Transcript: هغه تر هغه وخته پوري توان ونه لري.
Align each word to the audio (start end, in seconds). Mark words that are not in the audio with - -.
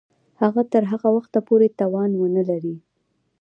هغه 0.41 0.61
تر 0.73 0.83
هغه 0.91 1.09
وخته 1.17 1.39
پوري 1.47 1.69
توان 1.79 2.11
ونه 2.15 2.41
لري. 2.49 2.75